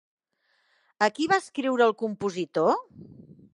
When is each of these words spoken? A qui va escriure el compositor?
A 1.07 1.09
qui 1.17 1.27
va 1.33 1.39
escriure 1.43 1.87
el 1.89 1.95
compositor? 2.01 2.75